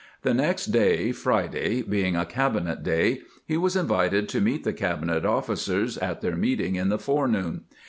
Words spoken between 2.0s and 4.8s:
a cabinet day, he was invited to meet the